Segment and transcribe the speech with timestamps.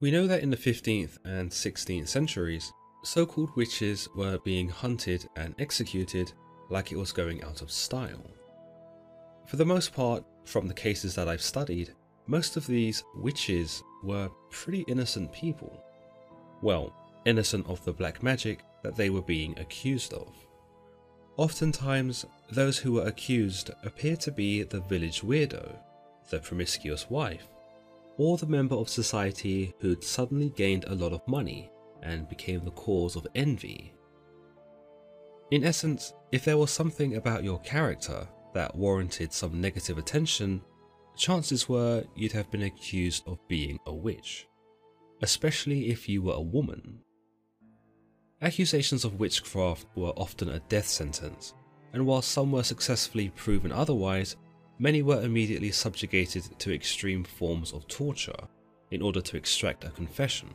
[0.00, 5.28] We know that in the 15th and 16th centuries, so called witches were being hunted
[5.34, 6.32] and executed
[6.70, 8.30] like it was going out of style.
[9.48, 11.94] For the most part, from the cases that I've studied,
[12.28, 15.82] most of these witches were pretty innocent people.
[16.62, 16.94] Well,
[17.24, 20.32] innocent of the black magic that they were being accused of.
[21.36, 25.76] Oftentimes, those who were accused appeared to be the village weirdo,
[26.30, 27.48] the promiscuous wife,
[28.18, 31.70] or the member of society who'd suddenly gained a lot of money
[32.02, 33.94] and became the cause of envy.
[35.50, 40.60] In essence, if there was something about your character that warranted some negative attention,
[41.16, 44.46] chances were you'd have been accused of being a witch,
[45.22, 47.00] especially if you were a woman.
[48.42, 51.54] Accusations of witchcraft were often a death sentence,
[51.92, 54.36] and while some were successfully proven otherwise,
[54.78, 58.48] many were immediately subjugated to extreme forms of torture
[58.90, 60.48] in order to extract a confession.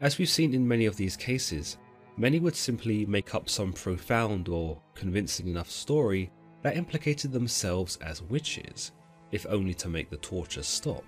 [0.00, 1.78] As we've seen in many of these cases,
[2.16, 6.30] many would simply make up some profound or convincing enough story
[6.62, 8.92] that implicated themselves as witches,
[9.32, 11.04] if only to make the torture stop.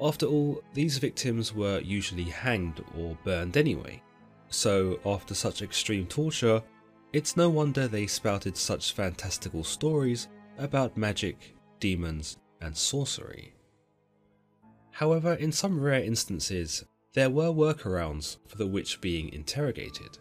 [0.00, 4.02] After all, these victims were usually hanged or burned anyway,
[4.48, 6.62] so after such extreme torture,
[7.16, 10.28] it's no wonder they spouted such fantastical stories
[10.58, 13.54] about magic, demons, and sorcery.
[14.90, 20.18] However, in some rare instances, there were workarounds for the witch being interrogated.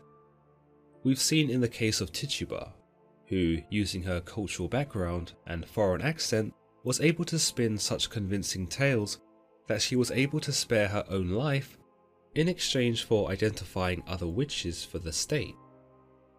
[1.03, 2.71] We've seen in the case of Tituba,
[3.25, 6.53] who, using her cultural background and foreign accent,
[6.85, 9.19] was able to spin such convincing tales
[9.67, 11.77] that she was able to spare her own life
[12.35, 15.55] in exchange for identifying other witches for the state.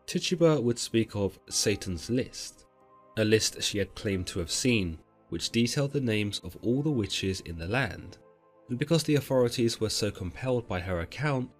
[0.06, 2.64] Tituba would speak of Satan's list,
[3.16, 4.98] a list she had claimed to have seen,
[5.30, 8.18] which detailed the names of all the witches in the land,
[8.68, 11.50] and because the authorities were so compelled by her account,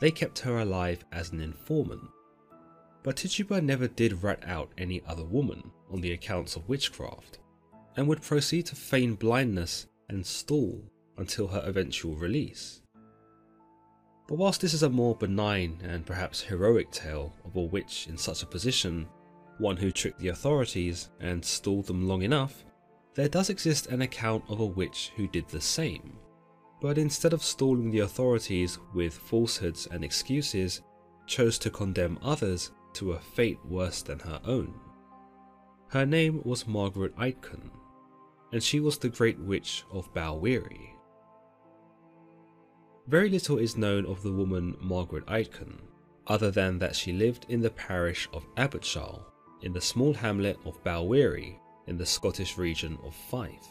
[0.00, 2.02] they kept her alive as an informant.
[3.04, 7.38] But Tituba never did rat out any other woman on the accounts of witchcraft,
[7.96, 10.82] and would proceed to feign blindness and stall
[11.18, 12.81] until her eventual release.
[14.26, 18.16] But whilst this is a more benign and perhaps heroic tale of a witch in
[18.16, 19.08] such a position,
[19.58, 22.64] one who tricked the authorities and stalled them long enough,
[23.14, 26.16] there does exist an account of a witch who did the same.
[26.80, 30.82] But instead of stalling the authorities with falsehoods and excuses,
[31.26, 34.74] chose to condemn others to a fate worse than her own.
[35.88, 37.70] Her name was Margaret Aitken,
[38.52, 40.91] and she was the Great Witch of Balwearie.
[43.08, 45.80] Very little is known of the woman Margaret Aitken,
[46.28, 49.24] other than that she lived in the parish of Abbotshall,
[49.62, 51.58] in the small hamlet of Balwearie,
[51.88, 53.66] in the Scottish region of Fife.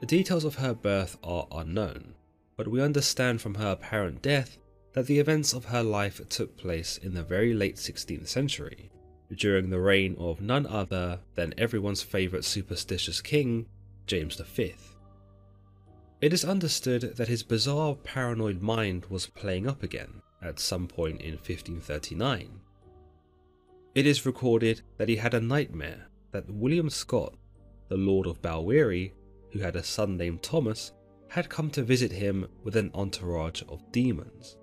[0.00, 2.14] The details of her birth are unknown,
[2.56, 4.56] but we understand from her apparent death
[4.94, 8.90] that the events of her life took place in the very late 16th century,
[9.36, 13.66] during the reign of none other than everyone's favourite superstitious king,
[14.06, 14.74] James V.
[16.20, 21.22] It is understood that his bizarre paranoid mind was playing up again at some point
[21.22, 22.60] in 1539.
[23.94, 27.36] It is recorded that he had a nightmare that William Scott,
[27.88, 29.12] the Lord of Balwearie,
[29.50, 30.92] who had a son named Thomas,
[31.28, 34.58] had come to visit him with an entourage of demons.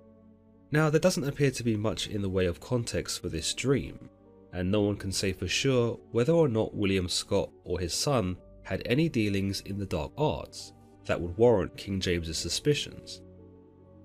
[0.70, 4.08] Now, there doesn't appear to be much in the way of context for this dream,
[4.52, 8.36] and no one can say for sure whether or not William Scott or his son
[8.62, 10.72] had any dealings in the dark arts,
[11.08, 13.20] that would warrant King James's suspicions.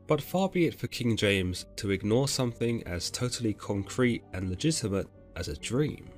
[0.07, 5.07] But far be it for King James to ignore something as totally concrete and legitimate
[5.35, 6.09] as a dream.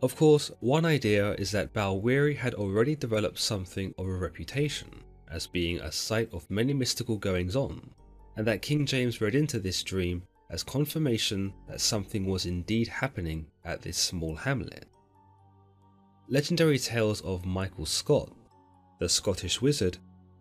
[0.00, 4.88] Of course, one idea is that Balwearie had already developed something of a reputation
[5.30, 7.90] as being a site of many mystical goings on,
[8.36, 13.46] and that King James read into this dream as confirmation that something was indeed happening
[13.64, 14.86] at this small hamlet.
[16.28, 18.32] Legendary tales of Michael Scott
[19.02, 19.98] the Scottish wizard,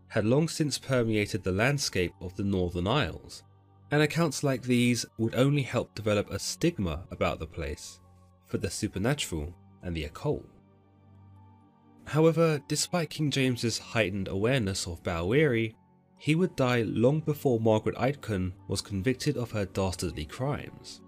[0.09, 3.41] had long since permeated the landscape of the Northern Isles,
[3.89, 7.99] and accounts like these would only help develop a stigma about the place
[8.45, 10.45] for the supernatural and the occult.
[12.05, 15.73] However, despite King James's heightened awareness of Balwearie,
[16.19, 21.01] he would die long before Margaret Aitken was convicted of her dastardly crimes.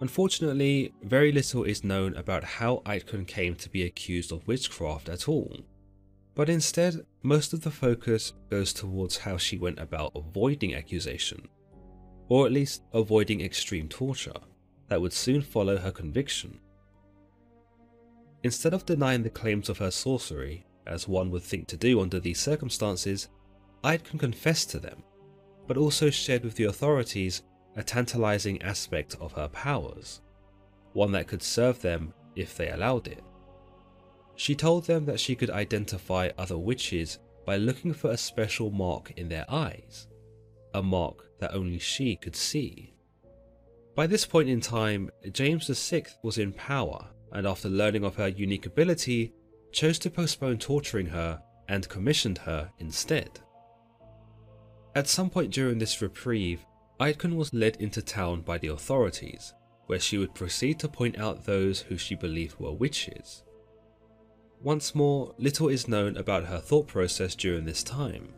[0.00, 5.28] Unfortunately, very little is known about how Aitken came to be accused of witchcraft at
[5.28, 5.60] all,
[6.36, 11.48] but instead, most of the focus goes towards how she went about avoiding accusation,
[12.28, 14.34] or at least avoiding extreme torture
[14.88, 16.60] that would soon follow her conviction.
[18.42, 22.20] Instead of denying the claims of her sorcery as one would think to do under
[22.20, 23.28] these circumstances,
[23.82, 25.02] Aitken confessed to them,
[25.66, 27.42] but also shared with the authorities
[27.76, 30.20] a tantalizing aspect of her powers,
[30.92, 33.24] one that could serve them if they allowed it.
[34.36, 39.12] She told them that she could identify other witches by looking for a special mark
[39.16, 40.06] in their eyes,
[40.74, 42.94] a mark that only she could see.
[43.94, 48.28] By this point in time, James VI was in power, and after learning of her
[48.28, 49.32] unique ability,
[49.72, 53.40] chose to postpone torturing her and commissioned her instead.
[54.94, 56.64] At some point during this reprieve,
[57.00, 59.54] Aitken was led into town by the authorities,
[59.86, 63.44] where she would proceed to point out those who she believed were witches.
[64.62, 68.32] Once more, little is known about her thought process during this time,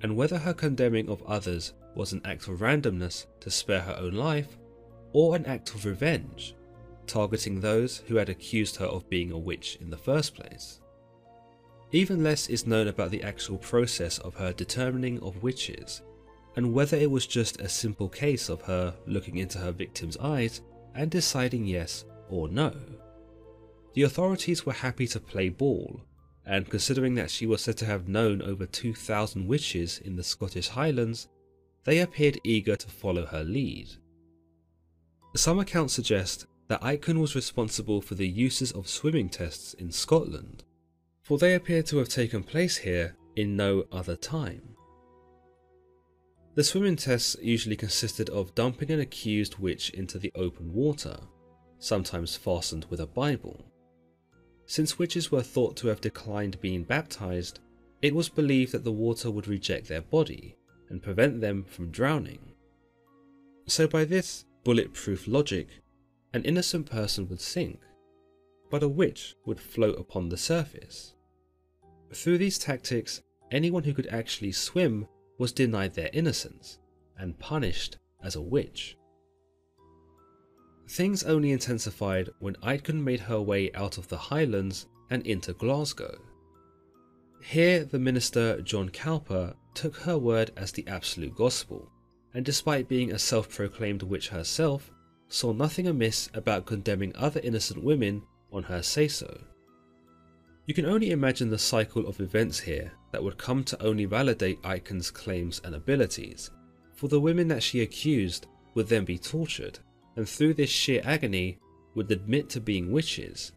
[0.00, 4.14] and whether her condemning of others was an act of randomness to spare her own
[4.14, 4.56] life,
[5.12, 6.54] or an act of revenge,
[7.06, 10.80] targeting those who had accused her of being a witch in the first place.
[11.92, 16.02] Even less is known about the actual process of her determining of witches,
[16.56, 20.60] and whether it was just a simple case of her looking into her victim's eyes
[20.94, 22.72] and deciding yes or no.
[23.94, 26.02] The authorities were happy to play ball,
[26.44, 30.68] and considering that she was said to have known over 2,000 witches in the Scottish
[30.68, 31.28] Highlands,
[31.84, 33.88] they appeared eager to follow her lead.
[35.36, 40.64] Some accounts suggest that Aitken was responsible for the uses of swimming tests in Scotland,
[41.22, 44.76] for they appear to have taken place here in no other time.
[46.54, 51.16] The swimming tests usually consisted of dumping an accused witch into the open water,
[51.78, 53.64] sometimes fastened with a Bible.
[54.66, 57.60] Since witches were thought to have declined being baptized,
[58.02, 60.56] it was believed that the water would reject their body
[60.88, 62.52] and prevent them from drowning.
[63.66, 65.68] So, by this bulletproof logic,
[66.32, 67.80] an innocent person would sink,
[68.70, 71.14] but a witch would float upon the surface.
[72.12, 75.06] Through these tactics, anyone who could actually swim
[75.38, 76.78] was denied their innocence
[77.18, 78.96] and punished as a witch.
[80.88, 86.18] Things only intensified when Aitken made her way out of the Highlands and into Glasgow.
[87.42, 91.90] Here, the minister John Cowper took her word as the absolute gospel,
[92.34, 94.90] and despite being a self proclaimed witch herself,
[95.28, 98.22] saw nothing amiss about condemning other innocent women
[98.52, 99.40] on her say so.
[100.66, 104.58] You can only imagine the cycle of events here that would come to only validate
[104.64, 106.50] Aitken's claims and abilities,
[106.94, 109.78] for the women that she accused would then be tortured
[110.16, 111.58] and through this sheer agony
[111.94, 113.52] would admit to being witches,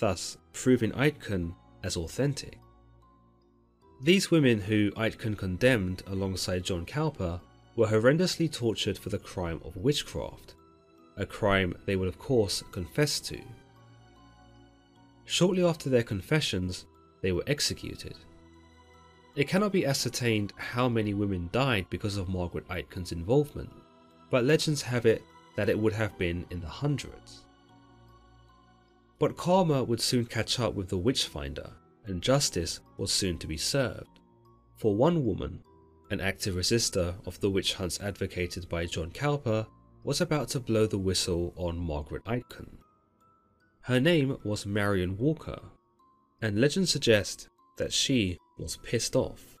[0.00, 2.58] thus proving Aitken as authentic.
[4.02, 7.40] These women who Aitken condemned alongside John Cowper
[7.76, 10.54] were horrendously tortured for the crime of witchcraft,
[11.16, 13.40] a crime they would of course confess to.
[15.24, 16.86] Shortly after their confessions,
[17.22, 18.14] they were executed.
[19.36, 23.70] It cannot be ascertained how many women died because of Margaret Aitken's involvement,
[24.30, 25.22] but legends have it
[25.58, 27.40] that it would have been in the hundreds.
[29.18, 31.72] But karma would soon catch up with the witchfinder,
[32.06, 34.20] and justice was soon to be served.
[34.76, 35.64] For one woman,
[36.12, 39.66] an active resistor of the witch hunts advocated by John Cowper,
[40.04, 42.78] was about to blow the whistle on Margaret Aitken.
[43.80, 45.60] Her name was Marion Walker,
[46.40, 49.56] and legends suggest that she was pissed off.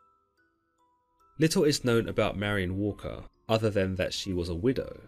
[1.40, 5.00] Little is known about Marion Walker other than that she was a widow,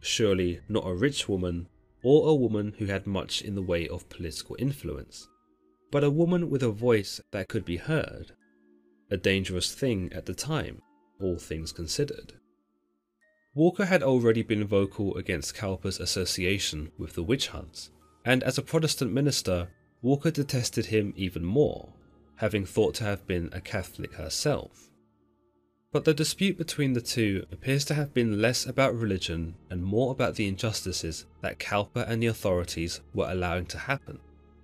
[0.00, 1.68] surely not a rich woman
[2.02, 5.28] or a woman who had much in the way of political influence,
[5.90, 8.32] but a woman with a voice that could be heard.
[9.10, 10.80] A dangerous thing at the time,
[11.20, 12.34] all things considered.
[13.54, 17.90] Walker had already been vocal against Cowper's association with the witch hunts,
[18.24, 19.68] and as a Protestant minister,
[20.02, 21.92] Walker detested him even more,
[22.36, 24.89] having thought to have been a Catholic herself.
[25.92, 30.12] But the dispute between the two appears to have been less about religion and more
[30.12, 34.20] about the injustices that Cowper and the authorities were allowing to happen,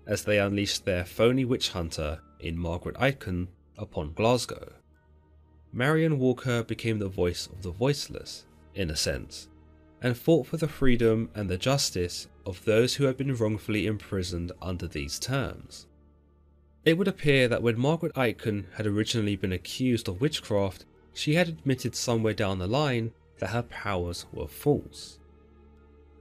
[0.06, 4.72] as they unleashed their phony witch hunter in Margaret Aitken upon Glasgow.
[5.72, 9.48] Marion Walker became the voice of the voiceless, in a sense,
[10.00, 14.52] and fought for the freedom and the justice of those who had been wrongfully imprisoned
[14.62, 15.88] under these terms.
[16.84, 20.84] It would appear that when Margaret Aitken had originally been accused of witchcraft,
[21.16, 25.18] she had admitted somewhere down the line that her powers were false.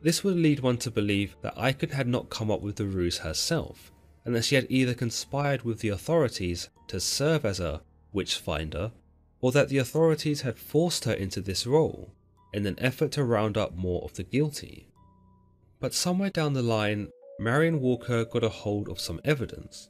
[0.01, 3.17] This would lead one to believe that Aitken had not come up with the ruse
[3.17, 3.91] herself,
[4.23, 7.81] and that she had either conspired with the authorities to serve as a
[8.13, 8.93] witch finder,
[9.41, 12.13] or that the authorities had forced her into this role
[12.53, 14.87] in an effort to round up more of the guilty.
[15.81, 19.89] But somewhere down the line, Marion Walker got a hold of some evidence,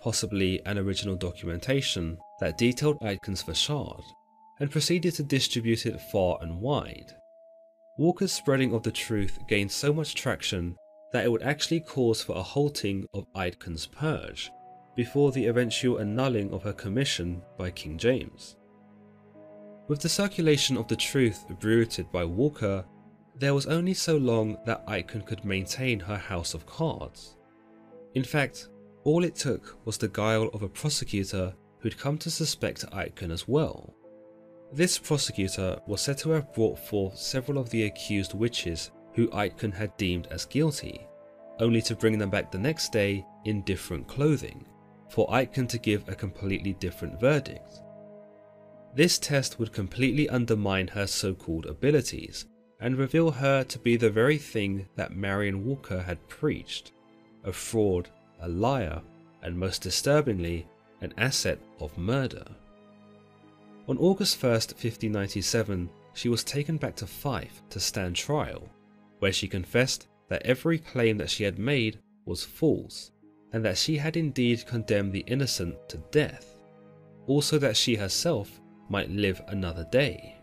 [0.00, 4.02] possibly an original documentation that detailed Aitken's facade,
[4.60, 7.14] and proceeded to distribute it far and wide.
[7.98, 10.76] Walker's spreading of the truth gained so much traction
[11.12, 14.50] that it would actually cause for a halting of Aitken's purge
[14.96, 18.56] before the eventual annulling of her commission by King James.
[19.88, 22.84] With the circulation of the truth bruited by Walker,
[23.38, 27.36] there was only so long that Aitken could maintain her house of cards.
[28.14, 28.68] In fact,
[29.04, 33.48] all it took was the guile of a prosecutor who'd come to suspect Aitken as
[33.48, 33.94] well.
[34.74, 39.70] This prosecutor was said to have brought forth several of the accused witches who Aitken
[39.70, 41.06] had deemed as guilty,
[41.58, 44.64] only to bring them back the next day in different clothing,
[45.10, 47.82] for Aitken to give a completely different verdict.
[48.94, 52.46] This test would completely undermine her so called abilities
[52.80, 56.92] and reveal her to be the very thing that Marion Walker had preached
[57.44, 58.08] a fraud,
[58.40, 59.02] a liar,
[59.42, 60.66] and most disturbingly,
[61.02, 62.44] an asset of murder.
[63.88, 68.68] On August 1st, 1597, she was taken back to Fife to stand trial,
[69.18, 73.10] where she confessed that every claim that she had made was false,
[73.52, 76.56] and that she had indeed condemned the innocent to death,
[77.26, 80.36] also that she herself might live another day.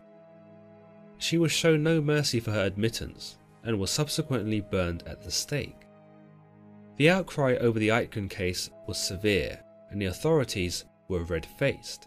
[1.16, 5.86] She was shown no mercy for her admittance and was subsequently burned at the stake.
[6.96, 9.58] The outcry over the Aitken case was severe,
[9.90, 12.06] and the authorities were red faced,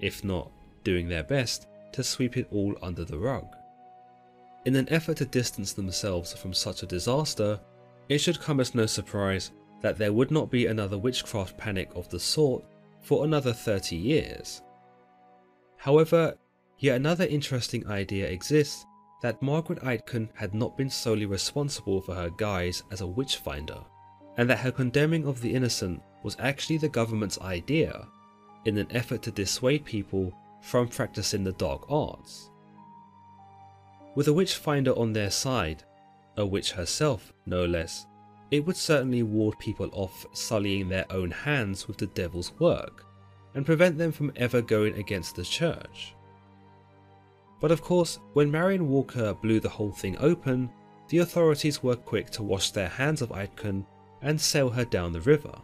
[0.00, 0.50] if not
[0.84, 3.46] doing their best to sweep it all under the rug.
[4.64, 7.60] In an effort to distance themselves from such a disaster,
[8.08, 12.08] it should come as no surprise that there would not be another witchcraft panic of
[12.08, 12.64] the sort
[13.00, 14.62] for another 30 years.
[15.76, 16.36] However,
[16.78, 18.86] yet another interesting idea exists
[19.22, 23.78] that Margaret Aitken had not been solely responsible for her guise as a witch finder,
[24.36, 28.06] and that her condemning of the innocent was actually the government's idea
[28.64, 32.48] in an effort to dissuade people from practicing the dark arts.
[34.14, 35.84] With a witch finder on their side,
[36.36, 38.06] a witch herself no less,
[38.50, 43.04] it would certainly ward people off sullying their own hands with the devil's work,
[43.54, 46.14] and prevent them from ever going against the church.
[47.60, 50.70] But of course, when Marion Walker blew the whole thing open,
[51.08, 53.86] the authorities were quick to wash their hands of Aitken
[54.20, 55.54] and sail her down the river.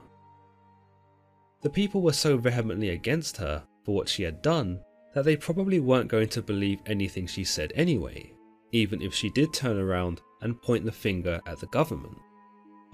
[1.63, 4.81] The people were so vehemently against her for what she had done
[5.19, 8.33] that they probably weren't going to believe anything she said anyway,
[8.71, 12.17] even if she did turn around and point the finger at the government.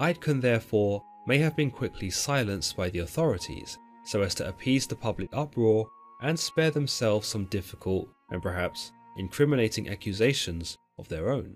[0.01, 4.95] Aitken therefore may have been quickly silenced by the authorities so as to appease the
[4.95, 5.87] public uproar
[6.23, 11.55] and spare themselves some difficult and perhaps incriminating accusations of their own.